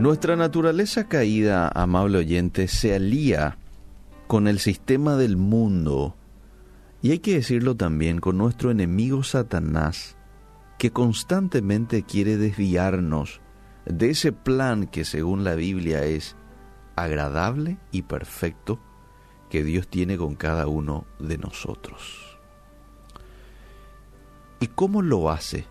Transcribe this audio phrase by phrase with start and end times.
[0.00, 3.58] Nuestra naturaleza caída, amable oyente, se alía
[4.28, 6.16] con el sistema del mundo
[7.02, 10.16] y hay que decirlo también con nuestro enemigo Satanás,
[10.78, 13.42] que constantemente quiere desviarnos
[13.84, 16.34] de ese plan que según la Biblia es
[16.96, 18.80] agradable y perfecto
[19.50, 22.38] que Dios tiene con cada uno de nosotros.
[24.60, 25.66] ¿Y cómo lo hace?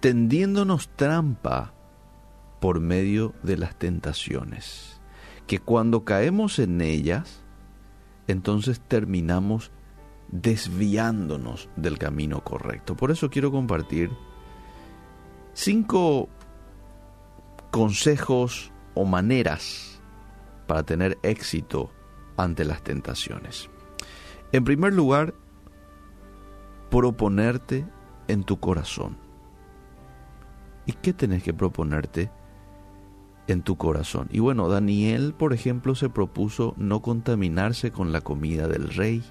[0.00, 1.74] Tendiéndonos trampa
[2.60, 5.00] por medio de las tentaciones,
[5.46, 7.42] que cuando caemos en ellas,
[8.26, 9.72] entonces terminamos
[10.28, 12.96] desviándonos del camino correcto.
[12.96, 14.10] Por eso quiero compartir
[15.54, 16.28] cinco
[17.70, 20.00] consejos o maneras
[20.66, 21.90] para tener éxito
[22.36, 23.68] ante las tentaciones.
[24.52, 25.34] En primer lugar,
[26.90, 27.86] proponerte
[28.28, 29.27] en tu corazón.
[30.88, 32.30] ¿Y qué tenés que proponerte
[33.46, 34.26] en tu corazón?
[34.32, 39.22] Y bueno, Daniel, por ejemplo, se propuso no contaminarse con la comida del rey.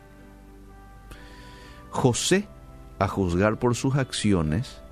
[1.89, 2.47] José,
[2.99, 4.83] a juzgar por sus acciones,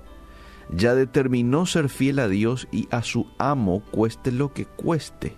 [0.68, 5.36] ya determinó ser fiel a Dios y a su amo cueste lo que cueste.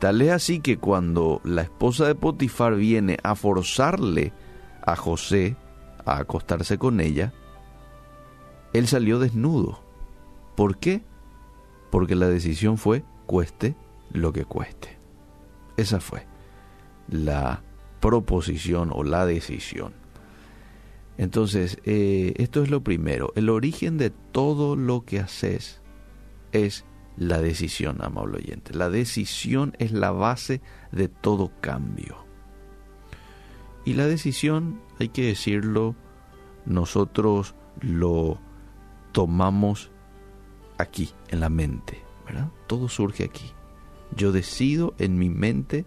[0.00, 4.32] Tal es así que cuando la esposa de Potifar viene a forzarle
[4.84, 5.56] a José
[6.04, 7.32] a acostarse con ella,
[8.74, 9.80] él salió desnudo.
[10.56, 11.02] ¿Por qué?
[11.90, 13.74] Porque la decisión fue cueste
[14.12, 14.98] lo que cueste.
[15.76, 16.26] Esa fue
[17.08, 17.62] la
[18.00, 19.94] proposición o la decisión.
[21.16, 23.32] Entonces, eh, esto es lo primero.
[23.36, 25.80] El origen de todo lo que haces
[26.52, 26.84] es
[27.16, 28.74] la decisión, amable oyente.
[28.74, 32.24] La decisión es la base de todo cambio.
[33.84, 35.94] Y la decisión, hay que decirlo,
[36.66, 38.40] nosotros lo
[39.14, 39.92] tomamos
[40.76, 42.50] aquí, en la mente, ¿verdad?
[42.66, 43.52] Todo surge aquí.
[44.16, 45.86] Yo decido en mi mente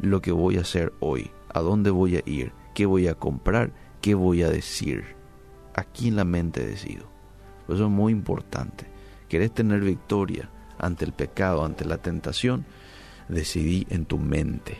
[0.00, 3.72] lo que voy a hacer hoy, a dónde voy a ir, qué voy a comprar,
[4.02, 5.04] qué voy a decir.
[5.74, 7.06] Aquí en la mente decido.
[7.68, 8.86] eso es muy importante.
[9.28, 12.66] ¿Querés tener victoria ante el pecado, ante la tentación?
[13.28, 14.78] Decidí en tu mente.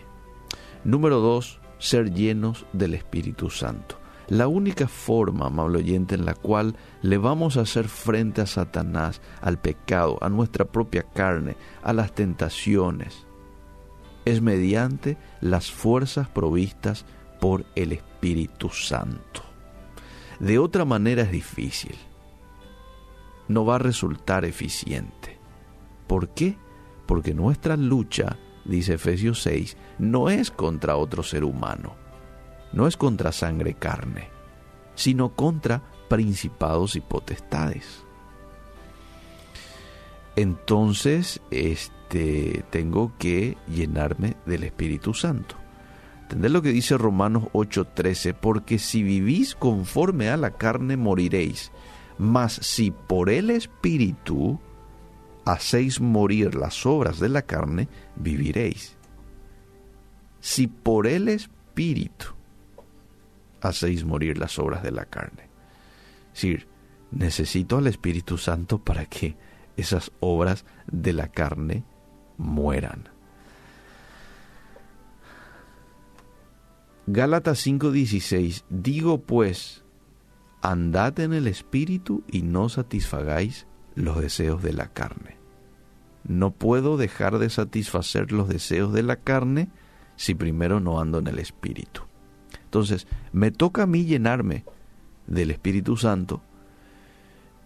[0.83, 4.01] Número dos, ser llenos del Espíritu Santo.
[4.29, 9.23] La única forma, amable oyente, en la cual le vamos a hacer frente a Satanás,
[9.41, 13.27] al pecado, a nuestra propia carne, a las tentaciones,
[14.27, 17.07] es mediante las fuerzas provistas
[17.41, 19.43] por el Espíritu Santo.
[20.41, 21.97] De otra manera es difícil.
[23.49, 25.39] No va a resultar eficiente.
[26.07, 26.59] ¿Por qué?
[27.07, 31.97] Porque nuestra lucha dice Efesios 6, no es contra otro ser humano,
[32.73, 34.29] no es contra sangre carne,
[34.95, 38.05] sino contra principados y potestades.
[40.37, 45.57] Entonces, este tengo que llenarme del Espíritu Santo.
[46.23, 51.73] Entendés lo que dice Romanos 8:13, porque si vivís conforme a la carne moriréis,
[52.19, 54.61] mas si por el Espíritu
[55.45, 58.97] hacéis morir las obras de la carne, viviréis.
[60.41, 62.38] Si por el Espíritu
[63.61, 65.49] hacéis morir las obras de la carne.
[66.29, 66.69] Es decir,
[67.11, 69.37] necesito al Espíritu Santo para que
[69.77, 71.85] esas obras de la carne
[72.37, 73.09] mueran.
[77.07, 79.85] Gálatas 5:16, digo pues,
[80.61, 85.39] andad en el Espíritu y no satisfagáis los deseos de la carne
[86.29, 89.71] no puedo dejar de satisfacer los deseos de la carne
[90.17, 92.03] si primero no ando en el Espíritu.
[92.69, 94.63] Entonces, me toca a mí llenarme
[95.27, 96.43] del Espíritu Santo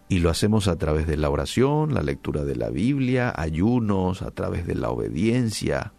[0.07, 4.31] y lo hacemos a través de la oración, la lectura de la Biblia, ayunos, a
[4.31, 5.91] través de la obediencia.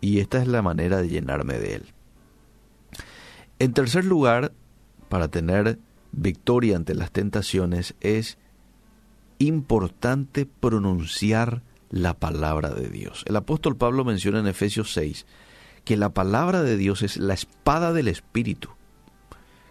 [0.00, 1.86] Y esta es la manera de llenarme de Él.
[3.58, 4.52] En tercer lugar,
[5.08, 5.80] para tener
[6.12, 8.38] victoria ante las tentaciones es
[9.40, 13.24] importante pronunciar la palabra de Dios.
[13.26, 15.26] El apóstol Pablo menciona en Efesios 6
[15.84, 18.70] que la palabra de Dios es la espada del Espíritu.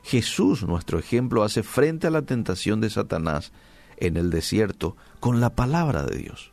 [0.04, 3.52] Jesús, nuestro ejemplo, hace frente a la tentación de Satanás
[3.98, 6.52] en el desierto con la palabra de Dios.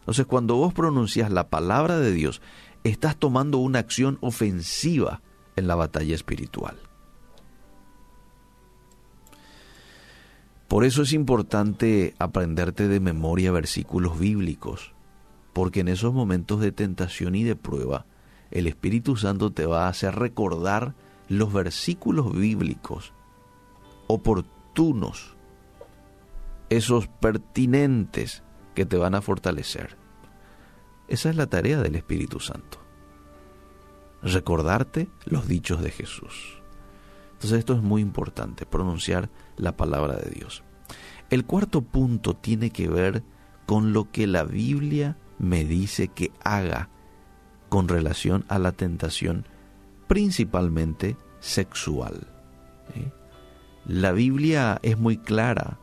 [0.00, 2.40] Entonces, cuando vos pronuncias la palabra de Dios,
[2.84, 5.20] estás tomando una acción ofensiva
[5.56, 6.76] en la batalla espiritual.
[10.68, 14.92] Por eso es importante aprenderte de memoria versículos bíblicos,
[15.52, 18.06] porque en esos momentos de tentación y de prueba,
[18.50, 20.94] el Espíritu Santo te va a hacer recordar
[21.28, 23.12] los versículos bíblicos
[24.08, 25.36] oportunos
[26.68, 28.42] esos pertinentes
[28.74, 29.96] que te van a fortalecer.
[31.08, 32.78] Esa es la tarea del Espíritu Santo.
[34.22, 36.60] Recordarte los dichos de Jesús.
[37.32, 40.62] Entonces esto es muy importante, pronunciar la palabra de Dios.
[41.30, 43.22] El cuarto punto tiene que ver
[43.66, 46.90] con lo que la Biblia me dice que haga
[47.70, 49.46] con relación a la tentación
[50.06, 52.26] principalmente sexual.
[53.86, 55.78] La Biblia es muy clara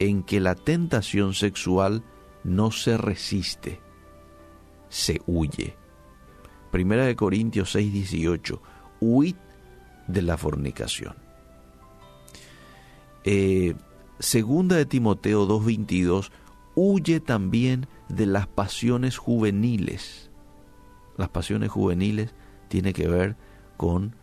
[0.00, 2.02] en que la tentación sexual
[2.42, 3.80] no se resiste,
[4.88, 5.76] se huye.
[6.72, 8.62] Primera de Corintios 6, 18,
[9.00, 9.36] huid
[10.08, 11.14] de la fornicación.
[13.24, 13.74] Eh,
[14.18, 16.30] segunda de Timoteo 2.22,
[16.74, 20.31] huye también de las pasiones juveniles.
[21.16, 22.34] Las pasiones juveniles
[22.68, 23.36] tiene que ver
[23.76, 24.16] con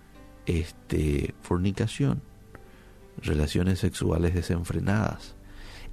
[0.45, 2.21] este fornicación,
[3.21, 5.35] relaciones sexuales desenfrenadas.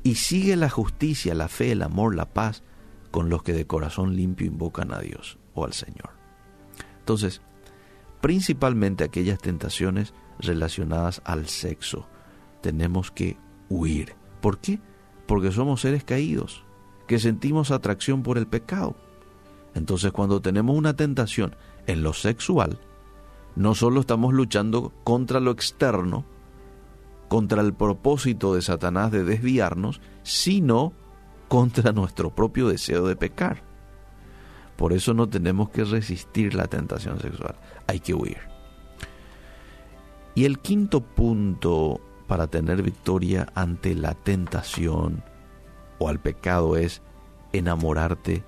[0.03, 2.63] Y sigue la justicia, la fe, el amor, la paz
[3.11, 6.11] con los que de corazón limpio invocan a Dios o al Señor.
[7.01, 7.41] Entonces,
[8.21, 12.09] principalmente aquellas tentaciones relacionadas al sexo,
[12.61, 13.37] tenemos que
[13.69, 14.15] huir.
[14.41, 14.81] ¿Por qué?
[15.27, 16.65] Porque somos seres caídos,
[17.07, 18.97] que sentimos atracción por el pecado.
[19.77, 21.55] Entonces cuando tenemos una tentación
[21.87, 22.79] en lo sexual,
[23.57, 26.25] no solo estamos luchando contra lo externo,
[27.29, 30.95] contra el propósito de Satanás de desviarnos, sino
[31.49, 33.65] contra nuestro propio deseo de pecar.
[34.77, 37.57] Por eso no tenemos que resistir la tentación sexual,
[37.87, 38.39] hay que huir.
[40.35, 45.23] Y el quinto punto para tener victoria ante la tentación
[45.99, 47.03] o al pecado es
[47.53, 48.43] enamorarte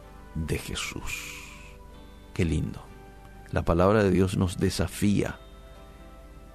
[0.46, 1.34] de Jesús.
[2.34, 2.82] Qué lindo.
[3.50, 5.38] La palabra de Dios nos desafía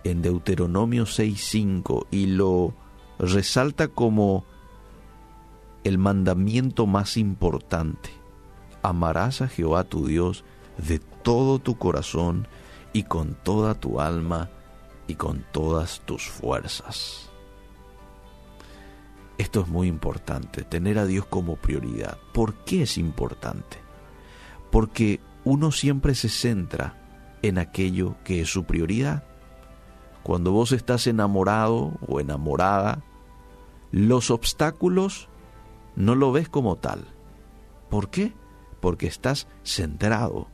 [0.04, 2.74] en Deuteronomio 6.5 y lo
[3.20, 4.46] resalta como
[5.84, 8.10] el mandamiento más importante.
[8.82, 10.44] Amarás a Jehová tu Dios
[10.78, 12.48] de todo tu corazón
[12.92, 14.50] y con toda tu alma
[15.08, 17.33] y con todas tus fuerzas.
[19.38, 22.18] Esto es muy importante, tener a Dios como prioridad.
[22.34, 23.78] ¿Por qué es importante?
[24.72, 27.00] Porque uno siempre se centra
[27.42, 29.24] en aquello que es su prioridad.
[30.24, 33.04] Cuando vos estás enamorado o enamorada,
[33.92, 35.30] los obstáculos
[35.96, 37.06] no lo ves como tal.
[37.90, 38.34] ¿Por qué?
[38.80, 40.48] Porque estás centrado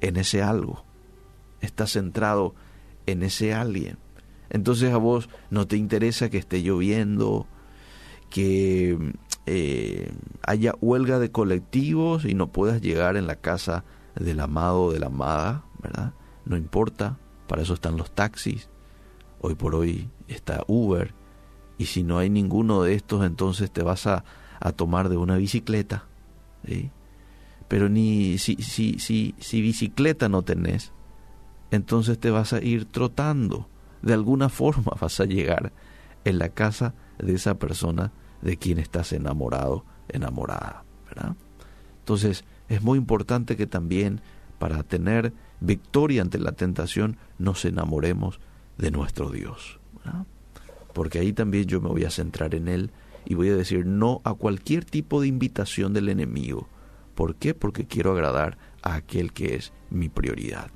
[0.00, 0.84] en ese algo.
[1.60, 2.54] Estás centrado
[3.06, 3.98] en ese alguien.
[4.48, 7.46] Entonces a vos no te interesa que esté lloviendo,
[8.30, 9.14] que
[9.46, 10.12] eh,
[10.46, 13.84] haya huelga de colectivos y no puedas llegar en la casa
[14.14, 16.14] del amado o de la amada, ¿verdad?
[16.44, 18.70] No importa, para eso están los taxis.
[19.40, 21.14] Hoy por hoy está Uber.
[21.78, 24.24] Y si no hay ninguno de estos, entonces te vas a,
[24.60, 26.04] a tomar de una bicicleta.
[27.68, 30.92] Pero ni si, si, si, si bicicleta no tenés,
[31.70, 33.68] entonces te vas a ir trotando.
[34.02, 35.72] De alguna forma vas a llegar
[36.24, 38.12] en la casa de esa persona
[38.42, 40.84] de quien estás enamorado, enamorada.
[41.06, 41.36] ¿verdad?
[42.00, 44.20] Entonces es muy importante que también
[44.58, 48.40] para tener victoria ante la tentación nos enamoremos
[48.78, 49.78] de nuestro Dios.
[50.92, 52.90] Porque ahí también yo me voy a centrar en Él
[53.24, 56.68] y voy a decir no a cualquier tipo de invitación del enemigo.
[57.14, 57.54] ¿Por qué?
[57.54, 60.70] Porque quiero agradar a aquel que es mi prioridad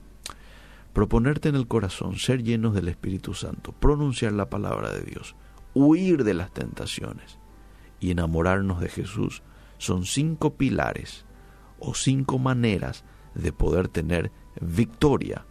[0.95, 5.35] proponerte en el corazón ser llenos del Espíritu Santo, pronunciar la palabra de Dios,
[5.75, 7.39] huir de las tentaciones
[8.01, 9.43] y enamorarnos de Jesús
[9.79, 11.25] son cinco pilares
[11.79, 13.05] o cinco maneras
[13.35, 15.47] de poder tener victoria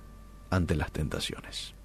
[0.49, 1.75] ante las tentaciones.